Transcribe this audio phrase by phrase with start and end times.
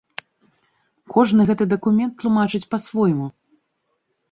[1.15, 3.31] Кожны гэты дакумент тлумачыць па-свойму.